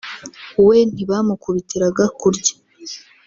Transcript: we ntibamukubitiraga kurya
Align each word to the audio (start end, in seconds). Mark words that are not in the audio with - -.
we 0.67 0.77
ntibamukubitiraga 0.91 2.03
kurya 2.19 2.53